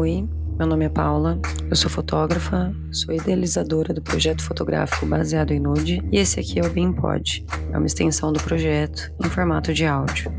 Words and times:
Oi, 0.00 0.28
meu 0.56 0.64
nome 0.64 0.84
é 0.84 0.88
Paula, 0.88 1.40
eu 1.68 1.74
sou 1.74 1.90
fotógrafa, 1.90 2.72
sou 2.92 3.12
idealizadora 3.12 3.92
do 3.92 4.00
projeto 4.00 4.44
fotográfico 4.44 5.04
baseado 5.04 5.50
em 5.50 5.58
nude 5.58 6.00
e 6.12 6.18
esse 6.18 6.38
aqui 6.38 6.60
é 6.60 6.62
o 6.62 6.72
BeamPod, 6.72 7.44
é 7.72 7.76
uma 7.76 7.84
extensão 7.84 8.32
do 8.32 8.40
projeto 8.40 9.12
em 9.20 9.28
formato 9.28 9.74
de 9.74 9.84
áudio. 9.84 10.32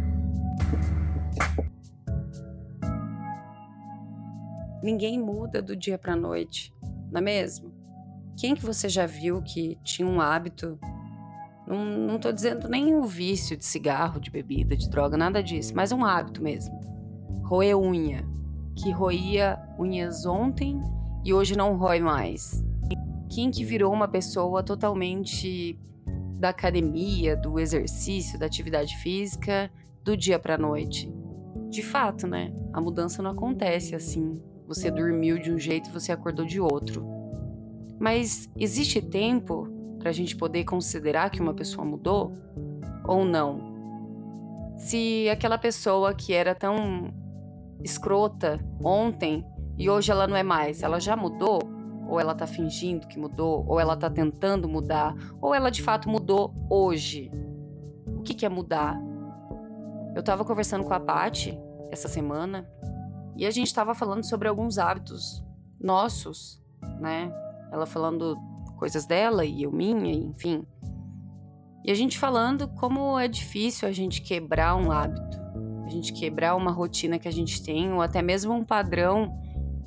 Ninguém 4.82 5.20
muda 5.20 5.62
do 5.62 5.76
dia 5.76 5.98
para 5.98 6.16
noite, 6.16 6.74
não 7.12 7.20
é 7.20 7.22
mesmo? 7.22 7.74
Quem 8.38 8.56
que 8.56 8.66
você 8.66 8.88
já 8.88 9.06
viu 9.06 9.42
que 9.42 9.78
tinha 9.84 10.08
um 10.08 10.22
hábito 10.22 10.80
não, 11.68 11.84
não 11.84 12.18
tô 12.18 12.32
dizendo 12.32 12.70
nem 12.70 12.96
o 12.96 13.04
vício 13.04 13.58
de 13.58 13.66
cigarro, 13.66 14.22
de 14.22 14.32
bebida, 14.32 14.74
de 14.78 14.90
droga, 14.90 15.18
nada 15.18 15.44
disso, 15.44 15.74
mas 15.76 15.92
um 15.92 16.06
hábito 16.06 16.42
mesmo. 16.42 16.80
Roer 17.44 17.78
unha, 17.78 18.39
que 18.82 18.92
roía 18.92 19.60
unhas 19.78 20.26
ontem 20.26 20.82
e 21.24 21.34
hoje 21.34 21.58
não 21.58 21.76
rói 21.76 22.00
mais. 22.00 22.64
Quem 23.30 23.52
que 23.52 23.64
virou 23.64 23.94
uma 23.94 24.08
pessoa 24.08 24.64
totalmente 24.64 25.78
da 26.40 26.50
academia, 26.50 27.36
do 27.36 27.60
exercício, 27.60 28.40
da 28.40 28.46
atividade 28.46 28.96
física, 28.98 29.70
do 30.04 30.16
dia 30.16 30.40
para 30.40 30.58
noite? 30.58 31.14
De 31.70 31.84
fato, 31.84 32.26
né? 32.26 32.54
A 32.74 32.80
mudança 32.80 33.22
não 33.22 33.32
acontece 33.32 33.96
assim. 33.96 34.42
Você 34.66 34.90
dormiu 34.90 35.38
de 35.38 35.52
um 35.52 35.60
jeito 35.60 35.90
e 35.90 35.94
você 35.94 36.12
acordou 36.12 36.46
de 36.46 36.60
outro. 36.62 37.06
Mas 38.00 38.50
existe 38.58 39.02
tempo 39.02 39.68
para 40.00 40.10
a 40.10 40.14
gente 40.14 40.38
poder 40.38 40.64
considerar 40.64 41.30
que 41.30 41.42
uma 41.42 41.54
pessoa 41.54 41.86
mudou 41.86 42.34
ou 43.06 43.26
não? 43.26 43.68
Se 44.78 45.28
aquela 45.30 45.58
pessoa 45.58 46.14
que 46.14 46.32
era 46.32 46.56
tão 46.56 47.14
escrota 47.84 48.60
ontem 48.84 49.46
e 49.78 49.90
hoje 49.90 50.12
ela 50.12 50.28
não 50.28 50.36
é 50.36 50.44
mais, 50.44 50.84
ela 50.84 51.00
já 51.00 51.16
mudou? 51.16 51.60
Ou 52.08 52.20
ela 52.20 52.34
tá 52.34 52.48
fingindo 52.48 53.08
que 53.08 53.20
mudou? 53.20 53.64
Ou 53.68 53.80
ela 53.80 53.96
tá 53.96 54.10
tentando 54.10 54.68
mudar? 54.68 55.16
Ou 55.40 55.54
ela 55.54 55.70
de 55.70 55.82
fato 55.82 56.10
mudou 56.10 56.54
hoje? 56.70 57.32
O 58.08 58.24
que, 58.24 58.34
que 58.34 58.46
é 58.46 58.50
mudar? 58.50 59.00
Eu 60.16 60.24
tava 60.24 60.44
conversando 60.44 60.84
com 60.84 60.94
a 60.94 61.00
Paty 61.00 61.58
essa 61.92 62.08
semana 62.08 62.68
e 63.38 63.46
a 63.46 63.52
gente 63.52 63.74
tava 63.74 63.94
falando 63.94 64.26
sobre 64.26 64.48
alguns 64.48 64.78
hábitos 64.78 65.44
nossos, 65.80 66.62
né? 67.00 67.32
Ela 67.72 67.86
falando 67.86 68.36
coisas 68.78 69.06
dela 69.06 69.46
e 69.46 69.64
eu 69.64 69.72
minha, 69.72 70.14
enfim. 70.14 70.66
E 71.86 71.92
a 71.92 71.96
gente 71.96 72.20
falando 72.20 72.68
como 72.68 73.18
é 73.18 73.28
difícil 73.28 73.88
a 73.88 73.92
gente 73.92 74.22
quebrar 74.22 74.76
um 74.76 74.92
hábito 74.92 75.39
a 75.90 75.92
gente 75.92 76.14
quebrar 76.14 76.56
uma 76.56 76.72
rotina 76.72 77.18
que 77.18 77.28
a 77.28 77.32
gente 77.32 77.64
tem, 77.64 77.92
ou 77.92 78.02
até 78.02 78.22
mesmo 78.22 78.54
um 78.54 78.64
padrão 78.64 79.36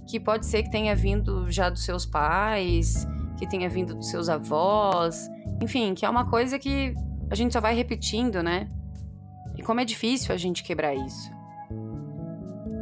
que 0.07 0.19
pode 0.19 0.47
ser 0.47 0.65
que 0.65 0.71
tenha 0.71 0.97
vindo 0.97 1.49
já 1.51 1.71
dos 1.71 1.85
seus 1.85 2.05
pais, 2.05 3.07
que 3.39 3.49
tenha 3.49 3.69
vindo 3.69 3.95
dos 3.95 4.11
seus 4.11 4.29
avós, 4.29 5.31
enfim, 5.63 5.95
que 5.95 6.05
é 6.05 6.11
uma 6.11 6.29
coisa 6.29 6.59
que 6.59 6.95
a 7.31 7.37
gente 7.37 7.53
só 7.53 7.61
vai 7.61 7.75
repetindo, 7.75 8.43
né? 8.43 8.69
E 9.57 9.63
como 9.63 9.81
é 9.81 9.85
difícil 9.85 10.35
a 10.35 10.37
gente 10.37 10.65
quebrar 10.65 10.93
isso. 10.93 11.31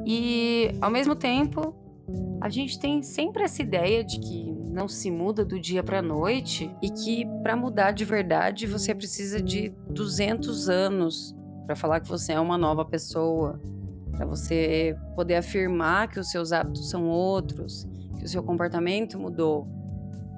E 0.07 0.71
ao 0.81 0.91
mesmo 0.91 1.15
tempo, 1.15 1.75
a 2.41 2.49
gente 2.49 2.79
tem 2.79 3.03
sempre 3.03 3.43
essa 3.43 3.61
ideia 3.61 4.03
de 4.03 4.19
que 4.19 4.51
não 4.73 4.89
se 4.89 5.11
muda 5.11 5.45
do 5.45 5.61
dia 5.61 5.83
para 5.83 6.01
noite 6.01 6.75
e 6.83 6.89
que 6.89 7.27
para 7.43 7.55
mudar 7.55 7.91
de 7.91 8.05
verdade 8.05 8.67
você 8.67 8.95
precisa 8.95 9.43
de 9.43 9.75
200 9.91 10.71
anos 10.71 11.35
para 11.71 11.77
falar 11.77 12.01
que 12.01 12.09
você 12.09 12.33
é 12.33 12.41
uma 12.41 12.59
nova 12.59 12.85
pessoa, 12.85 13.61
para 14.11 14.27
você 14.27 14.99
poder 15.15 15.37
afirmar 15.37 16.09
que 16.09 16.19
os 16.19 16.29
seus 16.29 16.51
hábitos 16.51 16.91
são 16.91 17.07
outros, 17.07 17.87
que 18.19 18.25
o 18.25 18.29
seu 18.29 18.43
comportamento 18.43 19.17
mudou. 19.17 19.69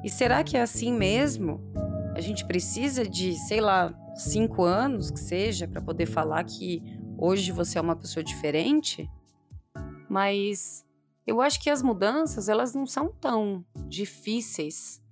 E 0.04 0.10
será 0.10 0.44
que 0.44 0.58
é 0.58 0.60
assim 0.60 0.92
mesmo? 0.92 1.58
A 2.14 2.20
gente 2.20 2.44
precisa 2.44 3.08
de, 3.08 3.32
sei 3.48 3.62
lá, 3.62 3.94
cinco 4.14 4.62
anos 4.62 5.10
que 5.10 5.18
seja 5.18 5.66
para 5.66 5.80
poder 5.80 6.04
falar 6.04 6.44
que 6.44 6.82
hoje 7.16 7.50
você 7.50 7.78
é 7.78 7.80
uma 7.80 7.96
pessoa 7.96 8.22
diferente? 8.22 9.10
Mas 10.10 10.84
eu 11.26 11.40
acho 11.40 11.58
que 11.62 11.70
as 11.70 11.80
mudanças 11.82 12.50
elas 12.50 12.74
não 12.74 12.84
são 12.84 13.08
tão 13.08 13.64
difíceis 13.88 15.02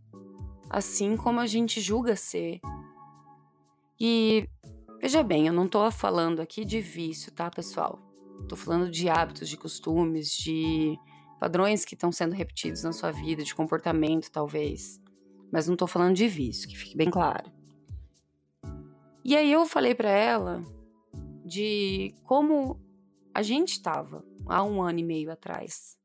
assim 0.69 1.17
como 1.17 1.41
a 1.41 1.47
gente 1.47 1.81
julga 1.81 2.15
ser. 2.15 2.61
E 3.99 4.47
Veja 5.01 5.23
bem, 5.23 5.47
eu 5.47 5.53
não 5.55 5.65
estou 5.65 5.91
falando 5.91 6.41
aqui 6.41 6.63
de 6.63 6.79
vício, 6.79 7.33
tá, 7.33 7.51
pessoal? 7.51 7.99
Estou 8.43 8.57
falando 8.57 8.91
de 8.91 9.09
hábitos, 9.09 9.49
de 9.49 9.57
costumes, 9.57 10.31
de 10.31 10.95
padrões 11.41 11.87
que 11.87 11.95
estão 11.95 12.13
sendo 12.13 12.35
repetidos 12.35 12.83
na 12.83 12.93
sua 12.93 13.11
vida, 13.11 13.43
de 13.43 13.55
comportamento, 13.55 14.31
talvez. 14.31 15.01
Mas 15.51 15.67
não 15.67 15.73
estou 15.73 15.89
falando 15.89 16.15
de 16.15 16.29
vício, 16.29 16.69
que 16.69 16.77
fique 16.77 16.99
bem 16.99 17.09
claro. 17.09 17.51
E 19.25 19.35
aí 19.35 19.51
eu 19.51 19.65
falei 19.65 19.95
para 19.95 20.11
ela 20.11 20.63
de 21.47 22.15
como 22.25 22.79
a 23.35 23.41
gente 23.41 23.71
estava 23.71 24.23
há 24.47 24.63
um 24.63 24.83
ano 24.83 24.99
e 24.99 25.05
meio 25.05 25.33
atrás. 25.33 25.97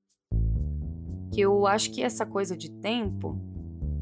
Que 1.34 1.42
eu 1.42 1.68
acho 1.68 1.92
que 1.92 2.02
essa 2.02 2.26
coisa 2.26 2.56
de 2.56 2.72
tempo, 2.72 3.38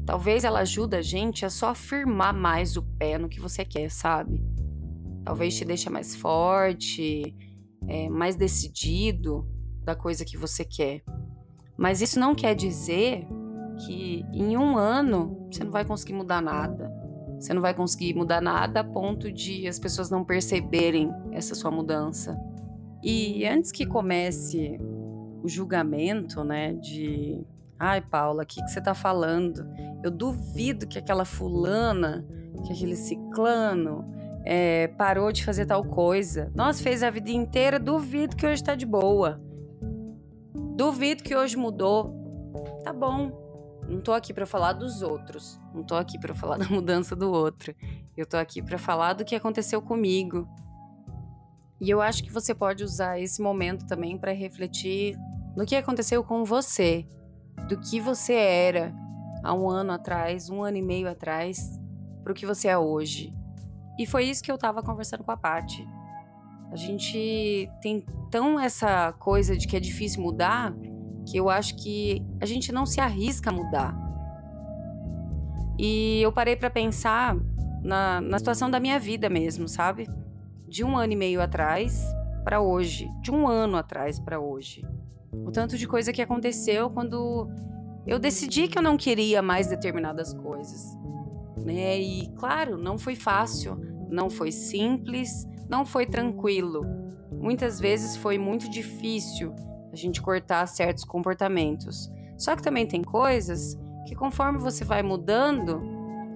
talvez 0.06 0.44
ela 0.44 0.60
ajude 0.60 0.96
a 0.96 1.02
gente 1.02 1.44
a 1.44 1.50
só 1.50 1.70
afirmar 1.70 2.32
mais 2.32 2.76
o 2.76 2.82
pé 2.96 3.18
no 3.18 3.28
que 3.28 3.40
você 3.40 3.64
quer, 3.64 3.90
sabe? 3.90 4.53
Talvez 5.24 5.56
te 5.56 5.64
deixe 5.64 5.88
mais 5.88 6.14
forte, 6.14 7.34
é, 7.86 8.08
mais 8.08 8.36
decidido 8.36 9.46
da 9.82 9.94
coisa 9.94 10.24
que 10.24 10.36
você 10.36 10.64
quer. 10.64 11.02
Mas 11.76 12.00
isso 12.00 12.18
não 12.20 12.34
quer 12.34 12.54
dizer 12.54 13.26
que 13.84 14.24
em 14.32 14.56
um 14.56 14.78
ano 14.78 15.48
você 15.50 15.64
não 15.64 15.72
vai 15.72 15.84
conseguir 15.84 16.14
mudar 16.14 16.40
nada. 16.40 16.92
Você 17.38 17.52
não 17.52 17.60
vai 17.60 17.74
conseguir 17.74 18.14
mudar 18.14 18.40
nada 18.40 18.80
a 18.80 18.84
ponto 18.84 19.30
de 19.30 19.66
as 19.66 19.78
pessoas 19.78 20.08
não 20.08 20.24
perceberem 20.24 21.10
essa 21.32 21.54
sua 21.54 21.70
mudança. 21.70 22.38
E 23.02 23.44
antes 23.46 23.70
que 23.70 23.84
comece 23.84 24.78
o 25.42 25.48
julgamento, 25.48 26.42
né, 26.42 26.72
de 26.74 27.44
ai, 27.78 28.00
Paula, 28.00 28.44
o 28.44 28.46
que, 28.46 28.62
que 28.62 28.68
você 28.70 28.80
tá 28.80 28.94
falando? 28.94 29.66
Eu 30.02 30.10
duvido 30.10 30.86
que 30.86 30.98
aquela 30.98 31.24
fulana, 31.24 32.26
que 32.64 32.72
aquele 32.72 32.96
ciclano, 32.96 34.10
é, 34.44 34.88
parou 34.88 35.32
de 35.32 35.44
fazer 35.44 35.64
tal 35.64 35.82
coisa. 35.82 36.52
Nossa, 36.54 36.82
fez 36.82 37.02
a 37.02 37.10
vida 37.10 37.30
inteira, 37.30 37.78
duvido 37.78 38.36
que 38.36 38.46
hoje 38.46 38.62
tá 38.62 38.74
de 38.74 38.84
boa. 38.84 39.40
Duvido 40.76 41.22
que 41.22 41.34
hoje 41.34 41.56
mudou. 41.56 42.14
Tá 42.84 42.92
bom. 42.92 43.42
Não 43.88 44.00
tô 44.00 44.12
aqui 44.12 44.34
para 44.34 44.44
falar 44.44 44.74
dos 44.74 45.02
outros. 45.02 45.58
Não 45.74 45.82
tô 45.82 45.94
aqui 45.94 46.18
para 46.18 46.34
falar 46.34 46.58
da 46.58 46.66
mudança 46.66 47.16
do 47.16 47.32
outro. 47.32 47.74
Eu 48.16 48.26
tô 48.26 48.36
aqui 48.36 48.62
para 48.62 48.76
falar 48.76 49.14
do 49.14 49.24
que 49.24 49.34
aconteceu 49.34 49.80
comigo. 49.80 50.46
E 51.80 51.88
eu 51.88 52.00
acho 52.00 52.22
que 52.22 52.32
você 52.32 52.54
pode 52.54 52.84
usar 52.84 53.18
esse 53.18 53.42
momento 53.42 53.86
também 53.86 54.16
para 54.18 54.32
refletir 54.32 55.16
no 55.56 55.64
que 55.64 55.76
aconteceu 55.76 56.22
com 56.22 56.44
você, 56.44 57.06
do 57.68 57.78
que 57.78 58.00
você 58.00 58.32
era 58.34 58.94
há 59.42 59.54
um 59.54 59.68
ano 59.68 59.92
atrás, 59.92 60.48
um 60.48 60.62
ano 60.62 60.78
e 60.78 60.82
meio 60.82 61.08
atrás, 61.08 61.78
para 62.22 62.32
o 62.32 62.34
que 62.34 62.46
você 62.46 62.68
é 62.68 62.78
hoje. 62.78 63.32
E 63.98 64.06
foi 64.06 64.24
isso 64.24 64.42
que 64.42 64.50
eu 64.50 64.58
tava 64.58 64.82
conversando 64.82 65.22
com 65.22 65.30
a 65.30 65.36
Paty. 65.36 65.86
A 66.70 66.76
gente 66.76 67.70
tem 67.80 68.04
tão 68.30 68.58
essa 68.58 69.12
coisa 69.12 69.56
de 69.56 69.66
que 69.66 69.76
é 69.76 69.80
difícil 69.80 70.22
mudar 70.22 70.74
que 71.26 71.36
eu 71.36 71.48
acho 71.48 71.76
que 71.76 72.22
a 72.40 72.44
gente 72.44 72.72
não 72.72 72.84
se 72.84 73.00
arrisca 73.00 73.50
a 73.50 73.52
mudar. 73.52 73.96
E 75.78 76.20
eu 76.20 76.32
parei 76.32 76.56
para 76.56 76.68
pensar 76.68 77.36
na, 77.82 78.20
na 78.20 78.38
situação 78.38 78.70
da 78.70 78.80
minha 78.80 78.98
vida 78.98 79.30
mesmo, 79.30 79.68
sabe? 79.68 80.08
De 80.68 80.84
um 80.84 80.96
ano 80.96 81.12
e 81.12 81.16
meio 81.16 81.40
atrás 81.40 82.04
para 82.42 82.60
hoje, 82.60 83.08
de 83.22 83.30
um 83.30 83.46
ano 83.48 83.76
atrás 83.76 84.18
para 84.18 84.38
hoje. 84.38 84.84
O 85.32 85.50
tanto 85.50 85.78
de 85.78 85.86
coisa 85.86 86.12
que 86.12 86.20
aconteceu 86.20 86.90
quando 86.90 87.48
eu 88.06 88.18
decidi 88.18 88.68
que 88.68 88.76
eu 88.76 88.82
não 88.82 88.96
queria 88.96 89.40
mais 89.40 89.68
determinadas 89.68 90.34
coisas 90.34 90.94
né? 91.64 91.98
E 91.98 92.28
claro, 92.36 92.76
não 92.76 92.98
foi 92.98 93.16
fácil, 93.16 93.80
não 94.14 94.30
foi 94.30 94.52
simples, 94.52 95.46
não 95.68 95.84
foi 95.84 96.06
tranquilo. 96.06 96.86
Muitas 97.32 97.80
vezes 97.80 98.16
foi 98.16 98.38
muito 98.38 98.70
difícil 98.70 99.54
a 99.92 99.96
gente 99.96 100.22
cortar 100.22 100.66
certos 100.66 101.04
comportamentos. 101.04 102.10
Só 102.38 102.56
que 102.56 102.62
também 102.62 102.86
tem 102.86 103.02
coisas 103.02 103.78
que 104.06 104.14
conforme 104.14 104.58
você 104.58 104.84
vai 104.84 105.02
mudando, 105.02 105.82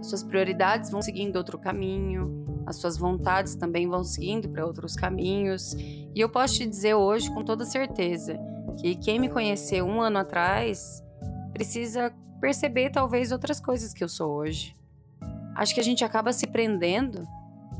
suas 0.03 0.23
prioridades 0.23 0.91
vão 0.91 1.01
seguindo 1.01 1.37
outro 1.37 1.59
caminho, 1.59 2.45
as 2.67 2.77
suas 2.77 2.99
vontades 2.99 3.55
também 3.55 3.89
vão 3.89 4.05
seguindo 4.05 4.49
para 4.49 4.67
outros 4.67 4.95
caminhos. 4.95 5.73
E 5.75 6.13
eu 6.15 6.29
posso 6.29 6.55
te 6.55 6.67
dizer 6.67 6.95
hoje 6.95 7.33
com 7.33 7.45
toda 7.45 7.65
certeza 7.65 8.39
que 8.81 8.95
quem 8.95 9.19
me 9.19 9.29
conheceu 9.29 9.87
um 9.87 10.01
ano 10.01 10.19
atrás 10.19 11.03
precisa 11.53 12.13
perceber 12.41 12.91
talvez 12.91 13.33
outras 13.33 13.61
coisas 13.61 13.93
que 13.93 14.05
eu 14.05 14.09
sou 14.09 14.31
hoje 14.31 14.79
acho 15.59 15.75
que 15.75 15.81
a 15.81 15.85
gente 15.85 16.05
acaba 16.05 16.33
se 16.33 16.47
prendendo 16.47 17.27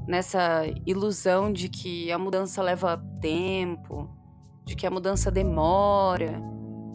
nessa 0.09 0.63
ilusão 0.87 1.53
de 1.53 1.69
que 1.69 2.11
a 2.11 2.19
mudança 2.19 2.63
leva 2.63 2.97
tempo, 3.21 4.09
de 4.65 4.75
que 4.75 4.87
a 4.87 4.91
mudança 4.91 5.31
demora, 5.31 6.41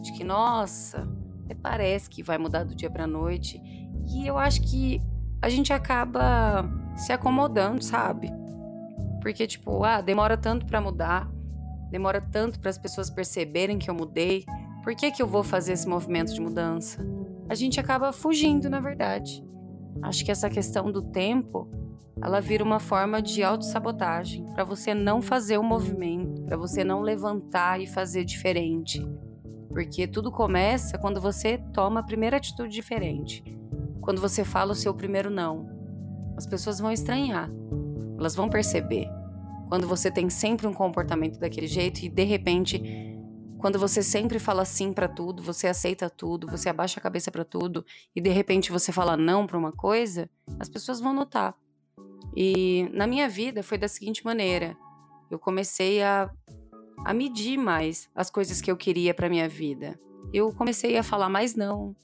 de 0.02 0.12
que, 0.12 0.24
nossa, 0.24 1.08
até 1.44 1.54
parece 1.54 2.10
que 2.10 2.24
vai 2.24 2.38
mudar 2.38 2.64
do 2.64 2.74
dia 2.74 2.90
para 2.90 3.06
noite. 3.06 3.62
E 4.12 4.26
eu 4.26 4.36
acho 4.36 4.60
que 4.62 5.00
a 5.40 5.48
gente 5.48 5.72
acaba 5.72 6.68
se 6.96 7.12
acomodando, 7.12 7.84
sabe? 7.84 8.32
Porque, 9.22 9.46
tipo, 9.46 9.84
ah, 9.84 10.00
demora 10.00 10.36
tanto 10.36 10.66
para 10.66 10.80
mudar, 10.80 11.30
demora 11.90 12.20
tanto 12.20 12.58
para 12.58 12.70
as 12.70 12.78
pessoas 12.78 13.10
perceberem 13.10 13.78
que 13.78 13.88
eu 13.88 13.94
mudei. 13.94 14.44
Por 14.82 14.94
que, 14.96 15.12
que 15.12 15.22
eu 15.22 15.26
vou 15.28 15.44
fazer 15.44 15.72
esse 15.72 15.88
movimento 15.88 16.34
de 16.34 16.40
mudança? 16.40 17.00
A 17.48 17.54
gente 17.54 17.78
acaba 17.78 18.12
fugindo, 18.12 18.68
na 18.68 18.80
verdade. 18.80 19.44
Acho 20.02 20.24
que 20.24 20.32
essa 20.32 20.50
questão 20.50 20.90
do 20.90 21.00
tempo, 21.00 21.70
ela 22.20 22.40
vira 22.40 22.62
uma 22.62 22.78
forma 22.78 23.20
de 23.20 23.42
autossabotagem, 23.42 24.46
para 24.54 24.64
você 24.64 24.94
não 24.94 25.20
fazer 25.20 25.58
o 25.58 25.62
movimento, 25.62 26.42
para 26.42 26.56
você 26.56 26.84
não 26.84 27.00
levantar 27.00 27.80
e 27.80 27.86
fazer 27.86 28.24
diferente. 28.24 29.06
Porque 29.68 30.06
tudo 30.06 30.30
começa 30.30 30.96
quando 30.96 31.20
você 31.20 31.58
toma 31.72 32.00
a 32.00 32.04
primeira 32.04 32.36
atitude 32.36 32.72
diferente. 32.72 33.42
Quando 34.00 34.20
você 34.20 34.44
fala 34.44 34.72
o 34.72 34.76
seu 34.76 34.94
primeiro 34.94 35.28
não. 35.28 35.68
As 36.36 36.46
pessoas 36.46 36.78
vão 36.78 36.92
estranhar. 36.92 37.50
Elas 38.16 38.36
vão 38.36 38.48
perceber. 38.48 39.08
Quando 39.68 39.88
você 39.88 40.10
tem 40.10 40.30
sempre 40.30 40.66
um 40.66 40.72
comportamento 40.72 41.38
daquele 41.40 41.66
jeito 41.66 42.04
e 42.04 42.08
de 42.08 42.22
repente, 42.22 42.80
quando 43.58 43.78
você 43.78 44.02
sempre 44.02 44.38
fala 44.38 44.64
sim 44.64 44.92
para 44.92 45.08
tudo, 45.08 45.42
você 45.42 45.66
aceita 45.66 46.08
tudo, 46.08 46.46
você 46.46 46.68
abaixa 46.68 47.00
a 47.00 47.02
cabeça 47.02 47.30
para 47.30 47.44
tudo 47.44 47.84
e 48.14 48.20
de 48.20 48.30
repente 48.30 48.70
você 48.70 48.92
fala 48.92 49.16
não 49.16 49.46
para 49.46 49.58
uma 49.58 49.72
coisa, 49.72 50.30
as 50.60 50.68
pessoas 50.68 51.00
vão 51.00 51.12
notar. 51.12 51.56
E 52.36 52.88
na 52.92 53.06
minha 53.06 53.28
vida 53.28 53.62
foi 53.62 53.78
da 53.78 53.88
seguinte 53.88 54.24
maneira: 54.24 54.76
eu 55.30 55.38
comecei 55.38 56.02
a, 56.02 56.30
a 57.04 57.14
medir 57.14 57.56
mais 57.56 58.08
as 58.14 58.30
coisas 58.30 58.60
que 58.60 58.70
eu 58.70 58.76
queria 58.76 59.14
para 59.14 59.28
minha 59.28 59.48
vida. 59.48 59.98
Eu 60.32 60.52
comecei 60.52 60.96
a 60.96 61.02
falar 61.02 61.28
mais 61.28 61.54
não, 61.54 61.94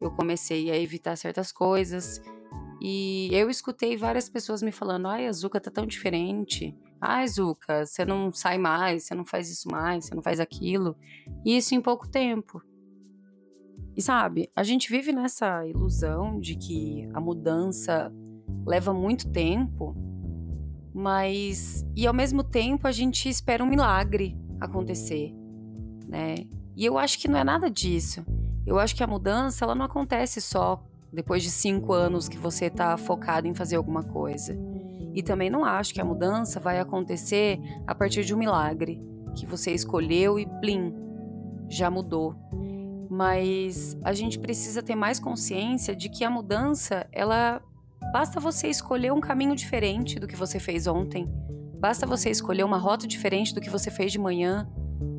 eu 0.00 0.10
comecei 0.10 0.70
a 0.70 0.76
evitar 0.76 1.16
certas 1.16 1.50
coisas. 1.52 2.20
E 2.80 3.28
eu 3.32 3.50
escutei 3.50 3.96
várias 3.96 4.28
pessoas 4.28 4.62
me 4.62 4.70
falando: 4.70 5.08
ai, 5.08 5.26
a 5.26 5.32
Zuka 5.32 5.60
tá 5.60 5.70
tão 5.70 5.86
diferente. 5.86 6.76
Ai, 7.00 7.26
Zuka, 7.26 7.86
você 7.86 8.04
não 8.04 8.32
sai 8.32 8.58
mais, 8.58 9.04
você 9.04 9.14
não 9.14 9.24
faz 9.24 9.50
isso 9.50 9.70
mais, 9.70 10.06
você 10.06 10.14
não 10.14 10.22
faz 10.22 10.40
aquilo. 10.40 10.96
E 11.44 11.56
isso 11.56 11.74
em 11.74 11.80
pouco 11.80 12.08
tempo. 12.08 12.62
E 13.96 14.02
sabe, 14.02 14.50
a 14.54 14.62
gente 14.62 14.90
vive 14.90 15.12
nessa 15.12 15.66
ilusão 15.66 16.38
de 16.38 16.56
que 16.56 17.08
a 17.12 17.20
mudança 17.20 18.12
leva 18.66 18.92
muito 18.92 19.28
tempo, 19.30 19.96
mas. 20.94 21.86
E 21.96 22.06
ao 22.06 22.14
mesmo 22.14 22.42
tempo 22.42 22.86
a 22.86 22.92
gente 22.92 23.28
espera 23.28 23.62
um 23.62 23.68
milagre 23.68 24.36
acontecer, 24.60 25.34
né? 26.06 26.34
E 26.76 26.84
eu 26.84 26.98
acho 26.98 27.18
que 27.18 27.28
não 27.28 27.38
é 27.38 27.44
nada 27.44 27.70
disso. 27.70 28.24
Eu 28.66 28.78
acho 28.78 28.94
que 28.94 29.02
a 29.02 29.06
mudança 29.06 29.64
ela 29.64 29.74
não 29.74 29.86
acontece 29.86 30.40
só 30.40 30.84
depois 31.12 31.42
de 31.42 31.50
cinco 31.50 31.92
anos 31.92 32.28
que 32.28 32.36
você 32.36 32.66
está 32.66 32.96
focado 32.96 33.46
em 33.46 33.54
fazer 33.54 33.76
alguma 33.76 34.02
coisa. 34.02 34.56
E 35.14 35.22
também 35.22 35.50
não 35.50 35.64
acho 35.64 35.94
que 35.94 36.00
a 36.00 36.04
mudança 36.04 36.60
vai 36.60 36.78
acontecer 36.78 37.58
a 37.86 37.94
partir 37.94 38.24
de 38.24 38.34
um 38.34 38.38
milagre 38.38 39.02
que 39.34 39.46
você 39.46 39.72
escolheu 39.72 40.38
e 40.38 40.46
plim, 40.60 40.94
já 41.68 41.90
mudou. 41.90 42.34
Mas 43.10 43.96
a 44.04 44.12
gente 44.12 44.38
precisa 44.38 44.82
ter 44.82 44.94
mais 44.94 45.18
consciência 45.18 45.96
de 45.96 46.08
que 46.08 46.24
a 46.24 46.30
mudança, 46.30 47.06
ela 47.10 47.62
basta 48.12 48.40
você 48.40 48.68
escolher 48.68 49.12
um 49.12 49.20
caminho 49.20 49.54
diferente 49.54 50.18
do 50.18 50.26
que 50.26 50.36
você 50.36 50.58
fez 50.58 50.86
ontem. 50.86 51.28
Basta 51.78 52.06
você 52.06 52.30
escolher 52.30 52.64
uma 52.64 52.78
rota 52.78 53.06
diferente 53.06 53.54
do 53.54 53.60
que 53.60 53.70
você 53.70 53.90
fez 53.90 54.10
de 54.10 54.18
manhã, 54.18 54.68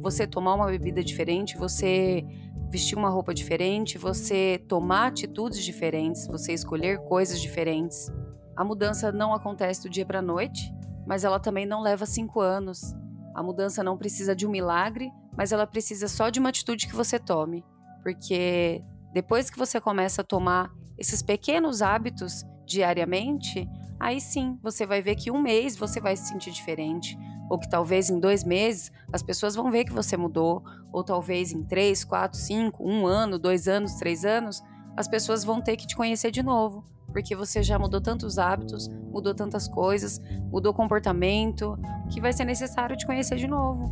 você 0.02 0.28
tomar 0.28 0.56
uma 0.56 0.66
bebida 0.66 1.04
diferente, 1.04 1.58
você 1.58 2.26
vestir 2.70 2.98
uma 2.98 3.10
roupa 3.10 3.34
diferente, 3.34 3.98
você 3.98 4.64
tomar 4.68 5.08
atitudes 5.08 5.64
diferentes, 5.64 6.28
você 6.28 6.54
escolher 6.54 7.00
coisas 7.00 7.42
diferentes. 7.42 8.12
A 8.56 8.64
mudança 8.64 9.12
não 9.12 9.34
acontece 9.34 9.84
do 9.84 9.90
dia 9.90 10.06
para 10.06 10.20
a 10.20 10.22
noite, 10.22 10.72
mas 11.08 11.24
ela 11.24 11.40
também 11.40 11.66
não 11.66 11.82
leva 11.82 12.06
cinco 12.06 12.42
anos. 12.42 12.94
A 13.34 13.42
mudança 13.42 13.84
não 13.84 13.98
precisa 13.98 14.36
de 14.36 14.46
um 14.46 14.52
milagre, 14.52 15.10
mas 15.38 15.52
ela 15.52 15.66
precisa 15.66 16.08
só 16.08 16.30
de 16.30 16.40
uma 16.40 16.50
atitude 16.50 16.88
que 16.88 16.96
você 16.96 17.18
tome. 17.18 17.64
Porque 18.04 18.84
depois 19.14 19.50
que 19.50 19.58
você 19.58 19.80
começa 19.80 20.22
a 20.22 20.26
tomar 20.26 20.72
esses 20.98 21.24
pequenos 21.24 21.82
hábitos 21.82 22.44
diariamente, 22.70 23.68
aí 24.00 24.22
sim 24.22 24.58
você 24.62 24.86
vai 24.86 25.02
ver 25.02 25.16
que 25.16 25.32
um 25.32 25.42
mês 25.42 25.76
você 25.76 26.00
vai 26.00 26.16
se 26.16 26.28
sentir 26.28 26.52
diferente 26.52 27.18
ou 27.50 27.58
que 27.58 27.68
talvez 27.68 28.10
em 28.10 28.20
dois 28.20 28.44
meses 28.44 28.92
as 29.12 29.24
pessoas 29.24 29.56
vão 29.56 29.72
ver 29.72 29.84
que 29.84 29.92
você 29.92 30.16
mudou, 30.16 30.64
ou 30.94 31.04
talvez 31.04 31.52
em 31.52 31.64
três, 31.64 32.04
quatro, 32.04 32.38
cinco, 32.38 32.88
um 32.88 33.08
ano, 33.08 33.40
dois 33.40 33.68
anos, 33.68 33.96
três 33.96 34.24
anos, 34.24 34.64
as 34.96 35.08
pessoas 35.08 35.44
vão 35.44 35.60
ter 35.60 35.76
que 35.76 35.88
te 35.88 35.96
conhecer 35.96 36.30
de 36.30 36.44
novo, 36.44 36.86
porque 37.12 37.36
você 37.36 37.64
já 37.64 37.80
mudou 37.80 38.00
tantos 38.00 38.38
hábitos, 38.38 38.88
mudou 38.88 39.34
tantas 39.34 39.68
coisas, 39.68 40.22
mudou 40.52 40.74
comportamento, 40.74 41.76
que 42.12 42.22
vai 42.22 42.32
ser 42.32 42.46
necessário 42.46 42.96
te 42.96 43.08
conhecer 43.08 43.38
de 43.38 43.48
novo. 43.48 43.92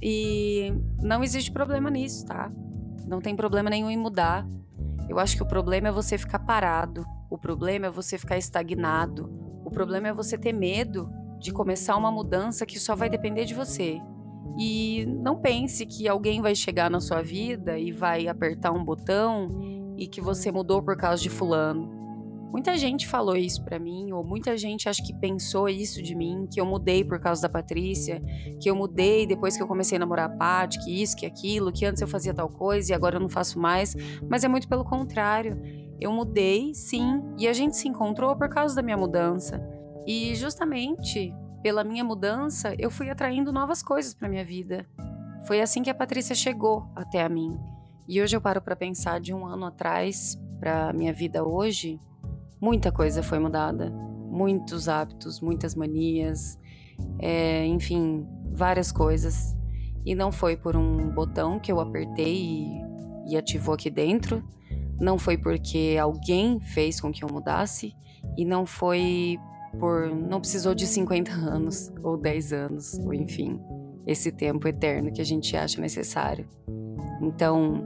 E 0.00 0.72
não 1.02 1.22
existe 1.22 1.52
problema 1.52 1.90
nisso, 1.90 2.24
tá? 2.24 2.50
Não 3.06 3.20
tem 3.20 3.36
problema 3.36 3.68
nenhum 3.68 3.90
em 3.90 3.96
mudar. 3.96 4.46
Eu 5.08 5.18
acho 5.18 5.36
que 5.36 5.42
o 5.42 5.46
problema 5.46 5.88
é 5.88 5.92
você 5.92 6.16
ficar 6.16 6.38
parado, 6.38 7.04
o 7.34 7.38
problema 7.38 7.86
é 7.86 7.90
você 7.90 8.16
ficar 8.16 8.38
estagnado, 8.38 9.28
o 9.64 9.70
problema 9.70 10.06
é 10.06 10.12
você 10.12 10.38
ter 10.38 10.52
medo 10.52 11.10
de 11.40 11.52
começar 11.52 11.96
uma 11.96 12.12
mudança 12.12 12.64
que 12.64 12.78
só 12.78 12.94
vai 12.94 13.10
depender 13.10 13.44
de 13.44 13.54
você. 13.54 14.00
E 14.56 15.04
não 15.04 15.40
pense 15.40 15.84
que 15.84 16.06
alguém 16.06 16.40
vai 16.40 16.54
chegar 16.54 16.88
na 16.88 17.00
sua 17.00 17.22
vida 17.22 17.76
e 17.76 17.90
vai 17.90 18.28
apertar 18.28 18.70
um 18.70 18.84
botão 18.84 19.50
e 19.96 20.06
que 20.06 20.20
você 20.20 20.52
mudou 20.52 20.80
por 20.80 20.96
causa 20.96 21.20
de 21.20 21.28
fulano. 21.28 22.04
Muita 22.52 22.78
gente 22.78 23.08
falou 23.08 23.34
isso 23.34 23.64
para 23.64 23.80
mim, 23.80 24.12
ou 24.12 24.22
muita 24.22 24.56
gente 24.56 24.88
acho 24.88 25.04
que 25.04 25.12
pensou 25.12 25.68
isso 25.68 26.00
de 26.00 26.14
mim, 26.14 26.46
que 26.48 26.60
eu 26.60 26.64
mudei 26.64 27.02
por 27.02 27.18
causa 27.18 27.42
da 27.42 27.48
Patrícia, 27.48 28.22
que 28.60 28.70
eu 28.70 28.76
mudei 28.76 29.26
depois 29.26 29.56
que 29.56 29.62
eu 29.62 29.66
comecei 29.66 29.96
a 29.96 29.98
namorar 29.98 30.26
a 30.26 30.36
Paty, 30.36 30.78
que 30.84 31.02
isso, 31.02 31.16
que 31.16 31.26
aquilo, 31.26 31.72
que 31.72 31.84
antes 31.84 32.00
eu 32.00 32.06
fazia 32.06 32.32
tal 32.32 32.48
coisa 32.48 32.92
e 32.92 32.94
agora 32.94 33.16
eu 33.16 33.20
não 33.20 33.28
faço 33.28 33.58
mais. 33.58 33.96
Mas 34.30 34.44
é 34.44 34.48
muito 34.48 34.68
pelo 34.68 34.84
contrário. 34.84 35.60
Eu 36.04 36.12
mudei, 36.12 36.74
sim, 36.74 37.22
e 37.38 37.48
a 37.48 37.54
gente 37.54 37.78
se 37.78 37.88
encontrou 37.88 38.36
por 38.36 38.50
causa 38.50 38.76
da 38.76 38.82
minha 38.82 38.94
mudança. 38.94 39.66
E 40.06 40.34
justamente 40.34 41.34
pela 41.62 41.82
minha 41.82 42.04
mudança, 42.04 42.74
eu 42.78 42.90
fui 42.90 43.08
atraindo 43.08 43.50
novas 43.50 43.82
coisas 43.82 44.12
para 44.12 44.28
minha 44.28 44.44
vida. 44.44 44.86
Foi 45.46 45.62
assim 45.62 45.82
que 45.82 45.88
a 45.88 45.94
Patrícia 45.94 46.34
chegou 46.34 46.86
até 46.94 47.22
a 47.22 47.28
mim. 47.30 47.58
E 48.06 48.20
hoje 48.20 48.36
eu 48.36 48.40
paro 48.42 48.60
para 48.60 48.76
pensar 48.76 49.18
de 49.18 49.32
um 49.32 49.46
ano 49.46 49.64
atrás 49.64 50.38
para 50.60 50.92
minha 50.92 51.10
vida 51.10 51.42
hoje, 51.42 51.98
muita 52.60 52.92
coisa 52.92 53.22
foi 53.22 53.38
mudada, 53.38 53.90
muitos 53.90 54.90
hábitos, 54.90 55.40
muitas 55.40 55.74
manias, 55.74 56.58
é, 57.18 57.64
enfim, 57.64 58.28
várias 58.52 58.92
coisas. 58.92 59.56
E 60.04 60.14
não 60.14 60.30
foi 60.30 60.54
por 60.54 60.76
um 60.76 61.08
botão 61.08 61.58
que 61.58 61.72
eu 61.72 61.80
apertei 61.80 62.36
e, 62.36 62.82
e 63.30 63.36
ativou 63.38 63.74
aqui 63.74 63.88
dentro, 63.88 64.44
não 65.00 65.18
foi 65.18 65.36
porque 65.36 65.96
alguém 66.00 66.60
fez 66.60 67.00
com 67.00 67.12
que 67.12 67.24
eu 67.24 67.28
mudasse, 67.28 67.94
e 68.36 68.44
não 68.44 68.64
foi 68.66 69.38
por. 69.78 70.08
não 70.08 70.40
precisou 70.40 70.74
de 70.74 70.86
50 70.86 71.32
anos, 71.32 71.92
ou 72.02 72.16
10 72.16 72.52
anos, 72.52 72.98
ou 72.98 73.12
enfim, 73.12 73.60
esse 74.06 74.30
tempo 74.32 74.66
eterno 74.68 75.12
que 75.12 75.20
a 75.20 75.24
gente 75.24 75.56
acha 75.56 75.80
necessário. 75.80 76.48
Então, 77.20 77.84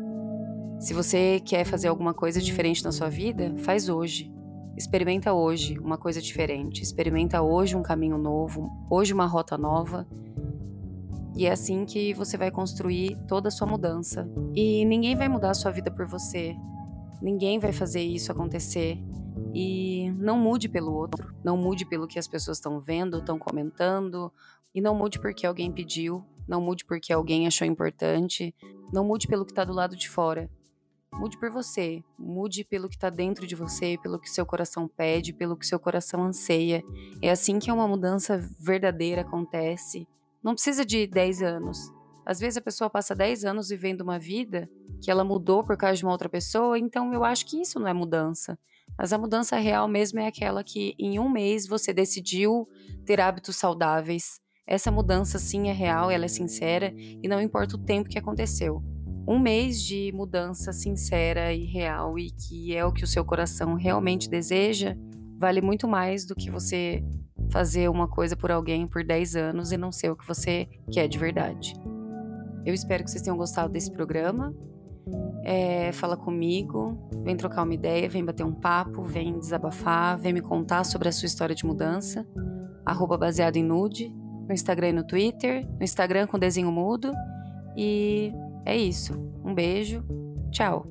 se 0.79 0.95
você 0.95 1.41
quer 1.45 1.65
fazer 1.65 1.89
alguma 1.89 2.15
coisa 2.15 2.41
diferente 2.41 2.85
na 2.85 2.93
sua 2.93 3.09
vida, 3.09 3.55
faz 3.59 3.89
hoje. 3.89 4.33
Experimenta 4.77 5.33
hoje 5.33 5.77
uma 5.79 5.99
coisa 5.99 6.23
diferente. 6.23 6.83
Experimenta 6.83 7.43
hoje 7.43 7.77
um 7.77 7.83
caminho 7.83 8.17
novo, 8.17 8.71
hoje 8.89 9.13
uma 9.13 9.27
rota 9.27 9.59
nova. 9.59 10.07
E 11.37 11.47
é 11.47 11.53
assim 11.53 11.85
que 11.85 12.15
você 12.15 12.37
vai 12.37 12.51
construir 12.51 13.17
toda 13.27 13.49
a 13.49 13.51
sua 13.51 13.67
mudança. 13.67 14.29
E 14.55 14.85
ninguém 14.85 15.17
vai 15.17 15.29
mudar 15.29 15.51
a 15.51 15.55
sua 15.55 15.73
vida 15.73 15.91
por 15.91 16.07
você. 16.07 16.55
Ninguém 17.21 17.59
vai 17.59 17.73
fazer 17.73 18.03
isso 18.03 18.31
acontecer. 18.31 18.99
E 19.55 20.11
não 20.19 20.39
mude 20.39 20.69
pelo 20.69 20.93
outro, 20.93 21.35
não 21.43 21.57
mude 21.57 21.87
pelo 21.87 22.07
que 22.07 22.19
as 22.19 22.29
pessoas 22.29 22.59
estão 22.59 22.81
vendo, 22.81 23.19
estão 23.19 23.39
comentando, 23.39 24.33
e 24.75 24.81
não 24.81 24.95
mude 24.95 25.19
porque 25.19 25.47
alguém 25.47 25.73
pediu, 25.73 26.25
não 26.47 26.61
mude 26.61 26.85
porque 26.85 27.13
alguém 27.13 27.47
achou 27.47 27.67
importante, 27.67 28.55
não 28.93 29.05
mude 29.05 29.27
pelo 29.27 29.45
que 29.45 29.53
está 29.53 29.65
do 29.65 29.73
lado 29.73 29.97
de 29.97 30.09
fora. 30.09 30.51
Mude 31.13 31.39
por 31.39 31.51
você, 31.51 32.05
mude 32.19 32.65
pelo 32.65 32.89
que 32.89 32.95
está 32.95 33.11
dentro 33.11 33.47
de 33.47 33.55
você, 33.55 33.99
pelo 34.03 34.21
que 34.21 34.31
seu 34.31 34.45
coração 34.47 34.87
pede, 34.87 35.33
pelo 35.33 35.57
que 35.57 35.67
seu 35.67 35.81
coração 35.81 36.23
anseia. 36.23 36.83
É 37.23 37.31
assim 37.31 37.59
que 37.59 37.73
uma 37.73 37.89
mudança 37.89 38.39
verdadeira 38.61 39.23
acontece. 39.23 40.07
Não 40.43 40.55
precisa 40.55 40.85
de 40.85 41.07
10 41.07 41.43
anos. 41.43 41.98
Às 42.29 42.39
vezes 42.39 42.59
a 42.59 42.61
pessoa 42.61 42.91
passa 42.91 43.15
10 43.15 43.47
anos 43.47 43.71
vivendo 43.71 44.03
uma 44.03 44.19
vida 44.19 44.69
que 45.03 45.11
ela 45.11 45.25
mudou 45.25 45.65
por 45.65 45.79
causa 45.79 45.97
de 45.97 46.05
uma 46.05 46.13
outra 46.13 46.29
pessoa, 46.29 46.79
então 46.79 47.11
eu 47.15 47.25
acho 47.25 47.47
que 47.47 47.59
isso 47.59 47.81
não 47.81 47.89
é 47.89 47.95
mudança. 47.95 48.59
Mas 48.99 49.15
a 49.15 49.19
mudança 49.19 49.57
real 49.57 49.89
mesmo 49.89 50.21
é 50.21 50.27
aquela 50.27 50.63
que 50.63 50.95
em 50.99 51.19
um 51.19 51.31
mês 51.31 51.67
você 51.67 51.91
decidiu 51.91 52.69
ter 53.07 53.19
hábitos 53.19 53.57
saudáveis. 53.57 54.43
Essa 54.67 54.91
mudança 54.91 55.39
sim 55.39 55.71
é 55.71 55.73
real, 55.73 56.11
ela 56.11 56.27
é 56.27 56.29
sincera 56.29 56.93
e 56.95 57.27
não 57.27 57.41
importa 57.41 57.77
o 57.77 57.83
tempo 57.83 58.11
que 58.11 58.19
aconteceu. 58.19 58.83
um 59.27 59.39
mês 59.39 59.83
de 59.83 60.13
mudança 60.15 60.71
sincera 60.71 61.55
e 61.55 61.65
real 61.65 62.19
e 62.19 62.31
que 62.31 62.77
é 62.77 62.85
o 62.85 62.93
que 62.93 63.05
o 63.05 63.07
seu 63.07 63.25
coração 63.25 63.75
realmente 63.75 64.29
deseja, 64.29 64.95
vale 65.39 65.63
muito 65.63 65.89
mais 65.89 66.27
do 66.27 66.35
que 66.35 66.51
você 66.51 67.03
fazer 67.51 67.89
uma 67.89 68.07
coisa 68.07 68.37
por 68.37 68.51
alguém 68.51 68.87
por 68.87 69.03
10 69.03 69.35
anos 69.35 69.73
e 69.73 69.79
não 69.79 69.91
ser 69.91 70.11
o 70.11 70.17
que 70.17 70.27
você 70.27 70.69
quer 70.91 71.09
de 71.09 71.19
verdade. 71.19 71.75
Eu 72.65 72.75
espero 72.75 73.05
que 73.05 73.11
vocês 73.11 73.23
tenham 73.23 73.37
gostado 73.37 73.73
desse 73.73 73.91
programa. 73.91 74.55
É, 75.45 75.91
fala 75.93 76.17
comigo, 76.17 76.99
vem 77.23 77.37
trocar 77.37 77.63
uma 77.63 77.73
ideia, 77.73 78.09
vem 78.09 78.25
bater 78.25 78.45
um 78.45 78.53
papo, 78.53 79.03
vem 79.03 79.39
desabafar, 79.39 80.19
vem 80.19 80.33
me 80.33 80.43
contar 80.43 80.85
sobre 80.85 81.09
a 81.09 81.13
sua 81.13 81.27
história 81.27 81.55
de 81.55 81.65
mudança. 81.65 82.27
Arroba 82.85 83.17
baseado 83.17 83.57
em 83.57 83.65
nude, 83.65 84.15
no 84.47 84.53
Instagram 84.53 84.89
e 84.89 84.93
no 84.93 85.05
Twitter, 85.05 85.67
no 85.79 85.85
Instagram 85.85 86.27
com 86.27 86.39
desenho 86.39 86.71
mudo. 86.71 87.13
E 87.77 88.33
é 88.65 88.77
isso. 88.77 89.15
Um 89.45 89.55
beijo. 89.55 90.05
Tchau. 90.51 90.87